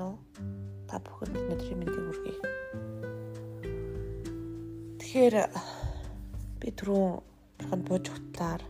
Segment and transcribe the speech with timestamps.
[0.00, 0.16] уу?
[0.88, 2.36] Та бүхэнд өнөөдрийн мэндийг хүргэе.
[4.96, 5.36] Тэгэхээр
[6.56, 7.20] би түрүүн
[7.60, 8.62] бурханд бууж хөтлөөр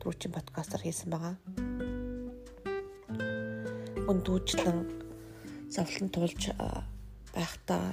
[0.00, 1.36] түрүүчийн подкастаар хийсэн байгаа.
[4.08, 4.78] Өндүүчлэн
[5.68, 6.42] зовлон тулж
[7.36, 7.84] байхдаа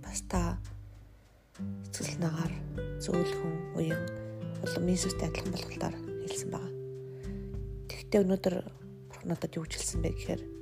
[0.00, 0.56] бас та
[1.92, 2.52] эцэс нагаар
[3.04, 4.02] зөөлхөн уян
[4.64, 5.94] улам Иесустэй адилхан болохлоор
[6.24, 6.72] хэлсэн байгаа.
[7.92, 8.54] Тэгэхдээ өнөөдөр
[9.12, 10.57] бурхан надад юу хэлсэн бэ гэхээр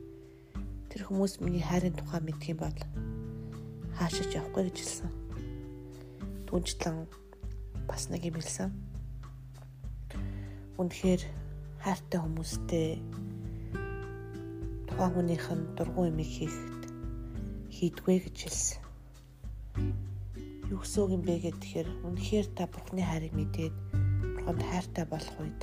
[0.97, 2.79] тэр хүмүүс миний хайрын тухай мэдх юм бол
[4.01, 5.11] хаашаач явахгүй гэж хэлсэн.
[6.49, 7.05] Түнчлэн
[7.85, 8.73] бас нэг юм хэлсэн.
[10.81, 11.21] Үнэхээр
[11.85, 12.89] хайртай хүмүүстэй
[14.89, 16.83] тухайн хүнийх нь дургуун юм хийхэд
[17.77, 18.81] хийдгүй гэж хэлсэн.
[20.73, 23.77] Юу гэсэн юм бэ гэхээр үнэхээр та бурхны хайрыг мэдээд
[24.33, 25.61] бурханд хайртай болох үед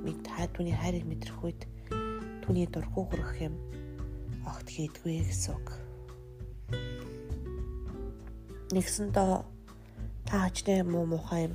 [0.00, 1.60] мэд хай түүний хайрыг мэдрэх үед
[2.40, 3.60] түүний дургу хүрэх юм
[4.46, 5.68] огт хийдгүй гэсэн үг.
[8.72, 9.32] Нэгсэндээ
[10.28, 11.54] та ажны муу мухай юм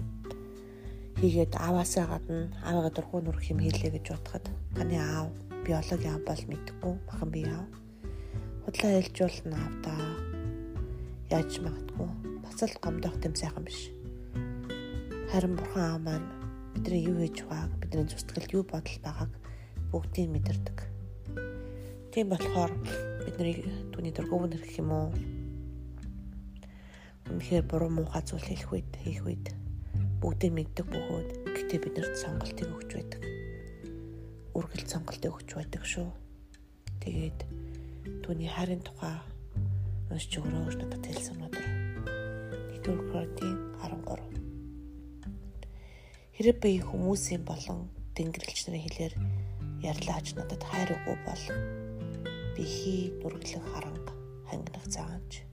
[1.17, 4.45] хийгээд аваасаа гадна аавыгаа дургу нүрх юм хийлээ гэж бодоход
[4.77, 5.33] таны аав
[5.65, 7.67] биологи аав бол мэдхгүй махан би аав.
[8.63, 9.93] Худлаа хэлж болно аав та.
[11.33, 12.09] Яаж магадгүй.
[12.45, 13.89] Бас л гомдох юм сайхан биш.
[15.31, 16.27] Харин бурхан аав маань
[16.73, 19.31] бидний юу хийж байгааг бидний зүсгэлд юу бодол байгааг
[19.91, 20.96] бүгдийг мэдэрдэг.
[22.17, 22.73] Тийм болохоор
[23.27, 23.61] бидний
[23.93, 25.13] түүний дургуун нэрх юм уу?
[27.29, 29.53] Үнэхээр буруу муухай зүйл хийх үед хийх үед
[30.25, 33.21] бүгдийг мэддэг бөгөөд гэтээ биднэрт сонголтыг өгч байдаг.
[34.57, 36.09] Үргэлж сонголтыг өгч байдаг шүү.
[37.05, 37.45] Тэгээд
[38.25, 39.21] түүний хайрын тухай
[40.09, 41.37] уншиж өгөрөө надад хэлсэн.
[42.81, 44.25] 1-р Коринтын 13
[46.33, 49.13] Хэрэг би хүмүүсийн болон тэнгэрлэгч нарын хэлээр
[49.85, 51.45] ярьлаач надад хайр өгөө бол
[52.57, 54.13] би хий нүргэлэх харанга
[54.49, 55.45] хангинах заач.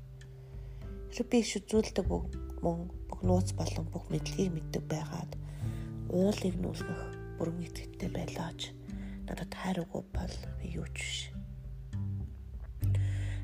[1.13, 2.07] Хэрэг би их үзүүлдэг
[2.65, 5.37] мөн бүх нууц болон бүх мэдлэгийг мэддэг байгаад
[6.09, 7.03] уулыг нүүлгэх
[7.37, 8.73] бүрэн итгэвтэй байлаач
[9.29, 11.21] надад хайр өгөө бол би юу ч биш.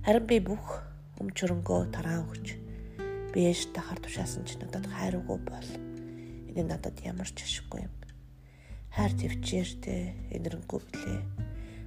[0.08, 0.80] Харин би бүх
[1.20, 2.56] өм чөрөнгөө тараан өгч
[3.36, 5.68] би ээж тахар тушаасан ч надад хайр өгөө бол
[6.56, 7.94] энэ надад ямар ч ашиггүй юм
[8.90, 11.22] хайр төвчээртэй энэрэнгүй блэ.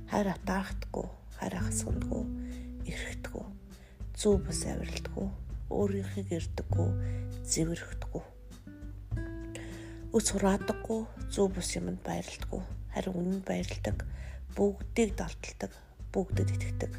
[0.07, 1.07] Хайр атахдаггүй,
[1.43, 2.23] хайр хасгандгүй,
[2.87, 3.45] эрхтдэггүй,
[4.15, 5.27] зүв бас авиралдаггүй,
[5.67, 6.87] өөрийнхийг ирдэггүй,
[7.43, 8.23] зэвэрхдэггүй.
[10.15, 12.63] Үс хураадаггүй, зүв бус юмд баярлдаггүй,
[12.95, 14.07] харин үнэнд баярладаг,
[14.55, 15.71] бүгдийг далталдаг,
[16.15, 16.93] бүгдэд итгэдэг,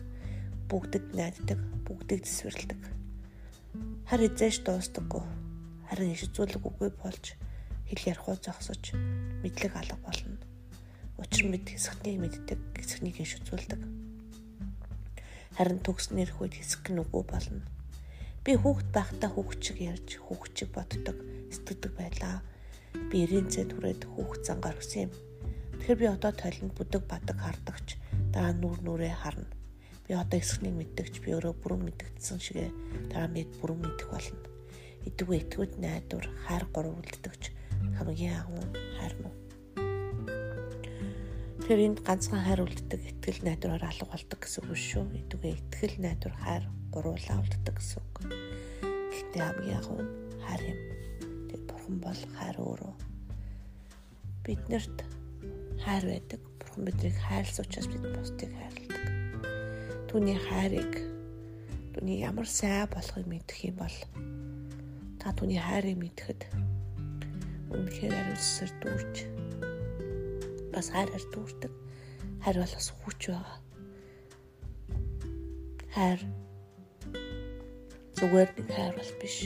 [0.68, 2.82] бүгдэд найддаг, бүгдийг зэсвэрлэдэг.
[4.04, 5.24] Хар эзэж дуустдаггүй,
[5.88, 7.32] харин иш зүйлэг үгүй болж
[7.88, 8.92] хэл ярихуу зогсож
[9.40, 10.36] мэдлэг алга болно.
[11.16, 14.03] Учир мэд хэсэгнийг мэддэг, хэсэгнийг шүцүүлдэг.
[15.54, 17.62] Харин төгснөр хүйд хэсэг нь үгүй болно.
[18.42, 21.14] Би хүүхэд байхдаа хүүхчиг ярьж, хүүхчиг боддог,
[21.54, 22.42] сэтгэдэг байлаа.
[23.08, 25.12] Би ирэнцээ түрээд хүүхд зангаар өсөн юм.
[25.78, 27.88] Тэгэхээр би одоо толинд бүдэг бадаг хардагч,
[28.34, 29.46] дараа нүр нүрээ харна.
[30.10, 32.70] Би одоо эсхнийг мэддэгч би өөрөө бүрэн мэддэгдсэн шигээ
[33.14, 34.42] дараа мэд бүрэн мэдэх болно.
[35.06, 37.42] Идэггүй итгэвд найдвар, хайр гурав үлддэгч
[37.94, 38.64] хамгийн агуу
[38.98, 39.43] хайр мөн.
[41.64, 45.04] Тэр энд ганцхан хайр үлддэг итгэл найдвараар алга болдог гэсэн үг шүү.
[45.16, 48.16] Эдгээр итгэл найдвар хайр гуруулаа үлддэг гэсэн үг.
[48.84, 50.12] Гэхдээ хамгийн агуу нь
[50.44, 50.80] хайр юм.
[51.48, 52.94] Тэр бурхан бол хайр өөрөө.
[54.44, 54.98] Биднэрт
[55.80, 56.40] хайр байдаг.
[56.60, 59.04] Бурхан биднийг хайрлах учраас бид бусдыг хайрладаг.
[60.12, 60.92] Түүний хайрыг
[61.96, 63.96] түүний ямар сайн болохыг мэдэх юм бол
[65.16, 66.44] та түүний хайрыг мэдхэд
[67.72, 69.33] үнэхээр ариусаар дүүрч
[70.74, 71.72] бас хайраар дүүрдэг.
[72.42, 73.58] Хайр бол бас хүч байгаа.
[75.94, 76.20] Хайр
[78.18, 79.36] зүгээр нэг хайр бол биш.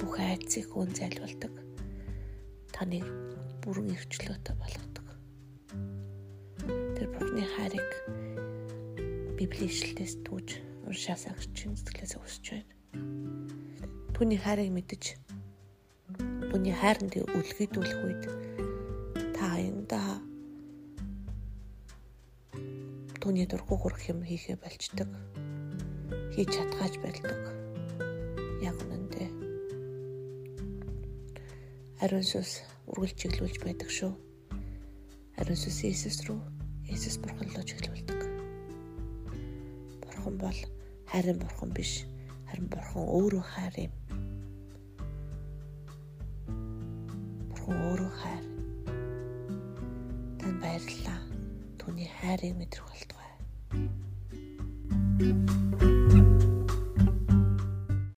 [0.00, 1.54] Бүх айцыг хүн зайлуулдаг.
[2.72, 3.06] Таныг
[3.62, 5.06] бүрэн эрхчлөөтэй болгодог.
[6.96, 7.90] Тэр бурхны хайрыг
[9.36, 10.48] Библийн ишлэлээс түүж
[10.88, 12.74] уншаасаа гэж чинь сэтгэлээсээ хүсэж байна.
[14.16, 15.18] Түүний хайрыг мэдэж
[16.52, 18.24] Түүний хайранд үлгэдүүлэх үед
[19.32, 20.20] та аяндаа
[23.22, 25.06] түүний дургу хүрэх юм хийхэ болчдөг.
[26.34, 27.38] Хийж чадгааж байлдаг.
[28.58, 29.30] Яг үнэндээ.
[32.02, 34.10] Ариун сүс үргэлж чиглүүлж байдаг шүү.
[35.38, 36.42] Ариун сүс Иесус рүү
[36.90, 38.20] Иесус бурхан руу чиглүүлдэг.
[40.02, 40.58] Бурхан бол
[41.06, 42.02] хайрын бурхан биш.
[42.50, 43.94] Харин бурхан өөрөө хайр юм.
[47.54, 48.51] Бурхан өөрөө хайр.
[52.32, 53.30] Хайрыг мэдрэх болтугай.
[55.18, 55.61] байна.